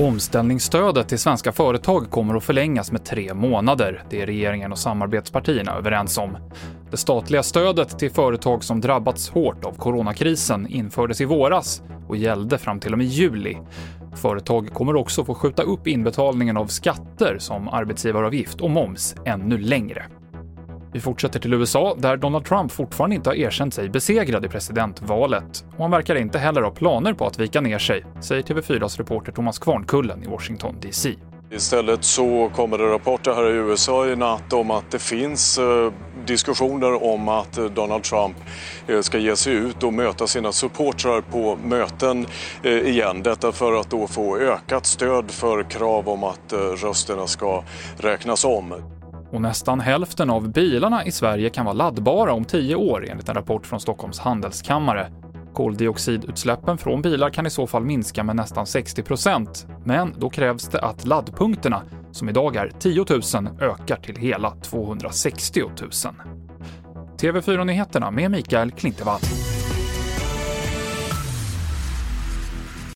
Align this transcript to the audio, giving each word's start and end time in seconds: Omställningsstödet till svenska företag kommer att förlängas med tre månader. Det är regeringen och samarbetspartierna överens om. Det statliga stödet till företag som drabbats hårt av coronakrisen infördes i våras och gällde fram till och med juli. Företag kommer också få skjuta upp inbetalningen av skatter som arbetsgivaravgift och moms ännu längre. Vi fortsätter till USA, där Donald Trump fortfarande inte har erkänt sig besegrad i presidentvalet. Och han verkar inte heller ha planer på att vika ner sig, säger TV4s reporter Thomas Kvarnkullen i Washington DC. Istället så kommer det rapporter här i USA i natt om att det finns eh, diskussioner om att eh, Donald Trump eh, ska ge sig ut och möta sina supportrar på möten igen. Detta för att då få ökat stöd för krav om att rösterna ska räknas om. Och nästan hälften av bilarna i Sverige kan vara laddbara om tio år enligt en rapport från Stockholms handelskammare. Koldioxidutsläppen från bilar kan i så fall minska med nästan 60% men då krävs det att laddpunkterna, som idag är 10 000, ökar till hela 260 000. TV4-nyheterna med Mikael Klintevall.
Omställningsstödet 0.00 1.08
till 1.08 1.18
svenska 1.18 1.52
företag 1.52 2.10
kommer 2.10 2.34
att 2.34 2.44
förlängas 2.44 2.92
med 2.92 3.04
tre 3.04 3.34
månader. 3.34 4.04
Det 4.10 4.22
är 4.22 4.26
regeringen 4.26 4.72
och 4.72 4.78
samarbetspartierna 4.78 5.72
överens 5.72 6.18
om. 6.18 6.36
Det 6.90 6.96
statliga 6.96 7.42
stödet 7.42 7.98
till 7.98 8.10
företag 8.10 8.64
som 8.64 8.80
drabbats 8.80 9.30
hårt 9.30 9.64
av 9.64 9.72
coronakrisen 9.72 10.66
infördes 10.66 11.20
i 11.20 11.24
våras 11.24 11.82
och 12.08 12.16
gällde 12.16 12.58
fram 12.58 12.80
till 12.80 12.92
och 12.92 12.98
med 12.98 13.06
juli. 13.06 13.58
Företag 14.16 14.70
kommer 14.72 14.96
också 14.96 15.24
få 15.24 15.34
skjuta 15.34 15.62
upp 15.62 15.86
inbetalningen 15.86 16.56
av 16.56 16.66
skatter 16.66 17.36
som 17.38 17.68
arbetsgivaravgift 17.68 18.60
och 18.60 18.70
moms 18.70 19.14
ännu 19.24 19.58
längre. 19.58 20.06
Vi 20.92 21.00
fortsätter 21.00 21.40
till 21.40 21.54
USA, 21.54 21.96
där 21.98 22.16
Donald 22.16 22.44
Trump 22.44 22.72
fortfarande 22.72 23.16
inte 23.16 23.30
har 23.30 23.34
erkänt 23.34 23.74
sig 23.74 23.88
besegrad 23.88 24.44
i 24.44 24.48
presidentvalet. 24.48 25.64
Och 25.76 25.82
han 25.82 25.90
verkar 25.90 26.14
inte 26.14 26.38
heller 26.38 26.62
ha 26.62 26.70
planer 26.70 27.12
på 27.12 27.26
att 27.26 27.38
vika 27.38 27.60
ner 27.60 27.78
sig, 27.78 28.04
säger 28.20 28.42
TV4s 28.42 28.98
reporter 28.98 29.32
Thomas 29.32 29.58
Kvarnkullen 29.58 30.24
i 30.24 30.26
Washington 30.26 30.76
DC. 30.80 31.14
Istället 31.52 32.04
så 32.04 32.50
kommer 32.54 32.78
det 32.78 32.84
rapporter 32.84 33.34
här 33.34 33.50
i 33.50 33.52
USA 33.52 34.06
i 34.06 34.16
natt 34.16 34.52
om 34.52 34.70
att 34.70 34.90
det 34.90 34.98
finns 34.98 35.58
eh, 35.58 35.92
diskussioner 36.26 37.04
om 37.04 37.28
att 37.28 37.58
eh, 37.58 37.64
Donald 37.64 38.02
Trump 38.02 38.36
eh, 38.86 39.00
ska 39.00 39.18
ge 39.18 39.36
sig 39.36 39.52
ut 39.52 39.82
och 39.82 39.92
möta 39.92 40.26
sina 40.26 40.52
supportrar 40.52 41.20
på 41.20 41.58
möten 41.64 42.26
igen. 42.62 43.22
Detta 43.22 43.52
för 43.52 43.80
att 43.80 43.90
då 43.90 44.06
få 44.06 44.38
ökat 44.38 44.86
stöd 44.86 45.30
för 45.30 45.62
krav 45.62 46.08
om 46.08 46.24
att 46.24 46.52
rösterna 46.82 47.26
ska 47.26 47.64
räknas 47.98 48.44
om. 48.44 48.99
Och 49.32 49.42
nästan 49.42 49.80
hälften 49.80 50.30
av 50.30 50.52
bilarna 50.52 51.04
i 51.04 51.12
Sverige 51.12 51.50
kan 51.50 51.64
vara 51.64 51.74
laddbara 51.74 52.32
om 52.32 52.44
tio 52.44 52.74
år 52.74 53.06
enligt 53.10 53.28
en 53.28 53.34
rapport 53.34 53.66
från 53.66 53.80
Stockholms 53.80 54.18
handelskammare. 54.18 55.12
Koldioxidutsläppen 55.54 56.78
från 56.78 57.02
bilar 57.02 57.30
kan 57.30 57.46
i 57.46 57.50
så 57.50 57.66
fall 57.66 57.84
minska 57.84 58.24
med 58.24 58.36
nästan 58.36 58.64
60% 58.64 59.66
men 59.84 60.14
då 60.18 60.30
krävs 60.30 60.68
det 60.68 60.80
att 60.80 61.06
laddpunkterna, 61.06 61.82
som 62.12 62.28
idag 62.28 62.56
är 62.56 62.72
10 62.78 63.04
000, 63.08 63.48
ökar 63.60 63.96
till 63.96 64.16
hela 64.16 64.50
260 64.50 65.60
000. 65.60 65.90
TV4-nyheterna 67.18 68.10
med 68.10 68.30
Mikael 68.30 68.70
Klintevall. 68.70 69.20